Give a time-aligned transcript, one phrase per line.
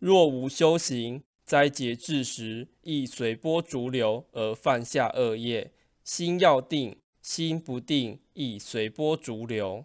[0.00, 5.72] 若无修行灾劫至时亦随波逐流而犯下恶业。
[6.02, 9.84] 心要定心不定亦随波逐流。